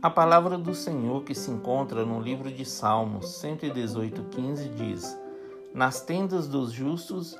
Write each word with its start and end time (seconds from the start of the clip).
A 0.00 0.08
palavra 0.08 0.56
do 0.56 0.76
Senhor 0.76 1.24
que 1.24 1.34
se 1.34 1.50
encontra 1.50 2.06
no 2.06 2.20
livro 2.20 2.52
de 2.52 2.64
Salmos 2.64 3.42
118:15 3.42 4.72
diz: 4.76 5.20
Nas 5.74 6.00
tendas 6.00 6.46
dos 6.46 6.70
justos 6.70 7.36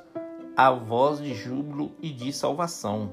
há 0.57 0.69
voz 0.69 1.19
de 1.19 1.33
júbilo 1.33 1.93
e 2.01 2.09
de 2.09 2.33
salvação. 2.33 3.11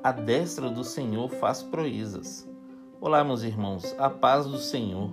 A 0.00 0.12
destra 0.12 0.70
do 0.70 0.84
Senhor 0.84 1.28
faz 1.28 1.60
proezas. 1.60 2.48
Olá, 3.00 3.24
meus 3.24 3.42
irmãos, 3.42 3.96
a 3.98 4.08
paz 4.08 4.46
do 4.46 4.58
Senhor. 4.58 5.10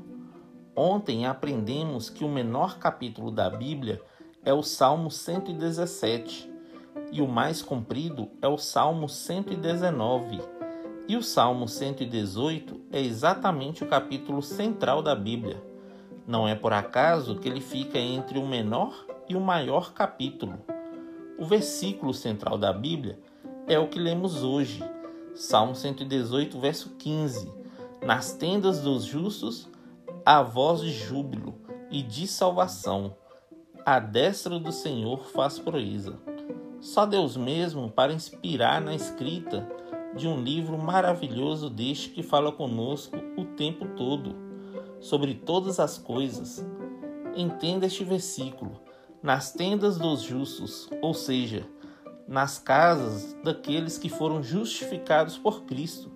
Ontem 0.76 1.26
aprendemos 1.26 2.08
que 2.08 2.24
o 2.24 2.30
menor 2.30 2.78
capítulo 2.78 3.32
da 3.32 3.50
Bíblia 3.50 4.00
é 4.46 4.54
o 4.54 4.62
Salmo 4.62 5.10
117 5.10 6.48
e 7.12 7.20
o 7.20 7.28
mais 7.28 7.64
comprido 7.64 8.30
é 8.44 8.48
o 8.48 8.60
Salmo 8.60 9.10
119 9.10 10.40
e 11.08 11.18
o 11.18 11.24
Salmo 11.24 11.68
118 11.68 12.81
é 12.92 13.00
exatamente 13.00 13.84
o 13.84 13.88
capítulo 13.88 14.42
central 14.42 15.02
da 15.02 15.16
Bíblia. 15.16 15.64
Não 16.28 16.48
é 16.48 16.56
por 16.56 16.74
acaso 16.74 17.38
que 17.38 17.48
ele 17.48 17.62
fica 17.62 17.98
entre 17.98 18.38
o 18.38 18.46
menor 18.46 19.06
e 19.28 19.36
o 19.36 19.42
maior 19.42 19.94
capítulo. 19.94 20.60
O 21.38 21.46
versículo 21.46 22.14
central 22.14 22.58
da 22.58 22.72
Bíblia 22.72 23.20
é 23.68 23.80
o 23.80 23.88
que 23.88 24.00
lemos 24.00 24.44
hoje, 24.44 24.84
Salmo 25.34 25.74
118, 25.74 26.60
verso 26.60 26.90
15. 26.98 27.52
Nas 28.06 28.34
tendas 28.34 28.82
dos 28.82 29.04
justos 29.04 29.70
há 30.26 30.42
voz 30.42 30.82
de 30.82 30.92
júbilo 30.92 31.56
e 31.90 32.02
de 32.02 32.28
salvação. 32.28 33.16
A 33.86 34.00
destra 34.00 34.60
do 34.60 34.72
Senhor 34.72 35.26
faz 35.26 35.58
proeza. 35.58 36.20
Só 36.80 37.06
Deus 37.06 37.38
mesmo 37.38 37.90
para 37.90 38.14
inspirar 38.14 38.82
na 38.82 38.94
escrita 38.94 39.68
de 40.16 40.28
um 40.28 40.42
livro 40.42 40.78
maravilhoso 40.78 41.70
deste 41.70 42.10
que 42.10 42.22
fala 42.22 42.52
conosco 42.52 43.18
o 43.38 43.46
tempo 43.46 43.88
todo, 43.96 44.36
sobre 45.00 45.34
todas 45.34 45.80
as 45.80 45.98
coisas. 45.98 46.66
Entenda 47.36 47.86
este 47.86 48.04
versículo: 48.04 48.80
nas 49.24 49.54
tendas 49.54 49.98
dos 49.98 50.22
justos, 50.22 50.90
ou 51.02 51.14
seja, 51.14 51.66
nas 52.28 52.60
casas 52.60 53.36
daqueles 53.44 53.98
que 53.98 54.10
foram 54.10 54.44
justificados 54.44 55.38
por 55.38 55.64
Cristo, 55.64 56.12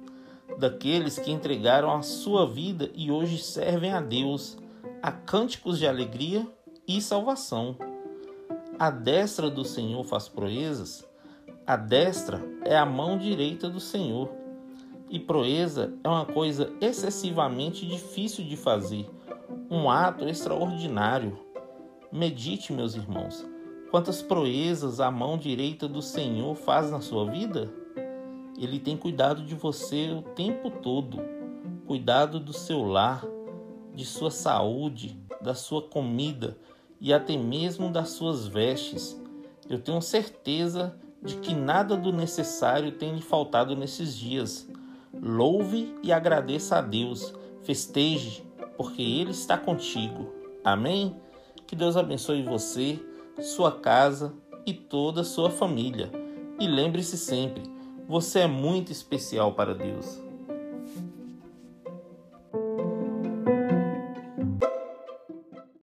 daqueles 0.57 1.17
que 1.17 1.31
entregaram 1.31 1.93
a 1.93 2.01
sua 2.01 2.45
vida 2.45 2.89
e 2.93 3.11
hoje 3.11 3.37
servem 3.37 3.91
a 3.91 4.01
Deus, 4.01 4.57
a 5.01 5.11
cânticos 5.11 5.79
de 5.79 5.87
alegria 5.87 6.47
e 6.87 7.01
salvação. 7.01 7.77
A 8.77 8.89
destra 8.89 9.49
do 9.49 9.63
Senhor 9.63 10.03
faz 10.03 10.27
proezas 10.27 11.07
a 11.67 11.75
destra 11.75 12.43
é 12.63 12.77
a 12.77 12.85
mão 12.85 13.17
direita 13.17 13.67
do 13.67 13.79
Senhor. 13.79 14.29
E 15.09 15.19
proeza 15.19 15.93
é 16.03 16.07
uma 16.07 16.25
coisa 16.25 16.71
excessivamente 16.79 17.87
difícil 17.87 18.45
de 18.45 18.55
fazer, 18.55 19.09
um 19.69 19.89
ato 19.89 20.27
extraordinário. 20.27 21.39
Medite, 22.11 22.71
meus 22.71 22.95
irmãos, 22.95 23.45
quantas 23.89 24.21
proezas 24.21 24.99
a 24.99 25.09
mão 25.09 25.37
direita 25.37 25.87
do 25.87 26.01
Senhor 26.01 26.55
faz 26.55 26.91
na 26.91 27.01
sua 27.01 27.29
vida? 27.29 27.71
Ele 28.57 28.79
tem 28.79 28.95
cuidado 28.95 29.43
de 29.43 29.55
você 29.55 30.11
o 30.11 30.21
tempo 30.21 30.69
todo, 30.69 31.17
cuidado 31.85 32.39
do 32.39 32.53
seu 32.53 32.83
lar, 32.83 33.25
de 33.93 34.05
sua 34.05 34.31
saúde, 34.31 35.19
da 35.41 35.53
sua 35.53 35.81
comida 35.81 36.57
e 37.01 37.13
até 37.13 37.35
mesmo 37.35 37.91
das 37.91 38.09
suas 38.09 38.47
vestes. 38.47 39.19
Eu 39.69 39.79
tenho 39.79 40.01
certeza 40.01 40.99
de 41.25 41.37
que 41.37 41.53
nada 41.53 41.97
do 41.97 42.13
necessário 42.13 42.91
tem 42.91 43.15
lhe 43.15 43.21
faltado 43.21 43.75
nesses 43.75 44.15
dias. 44.15 44.69
Louve 45.19 45.95
e 46.03 46.13
agradeça 46.13 46.77
a 46.77 46.81
Deus, 46.81 47.33
festeje, 47.63 48.43
porque 48.77 49.01
Ele 49.01 49.31
está 49.31 49.57
contigo. 49.57 50.31
Amém? 50.63 51.15
Que 51.65 51.75
Deus 51.75 51.97
abençoe 51.97 52.43
você, 52.43 52.99
sua 53.41 53.71
casa 53.71 54.33
e 54.65 54.73
toda 54.73 55.21
a 55.21 55.25
sua 55.25 55.49
família. 55.49 56.11
E 56.59 56.67
lembre-se 56.67 57.17
sempre, 57.17 57.63
você 58.07 58.41
é 58.41 58.47
muito 58.47 58.91
especial 58.91 59.53
para 59.53 59.73
Deus. 59.73 60.24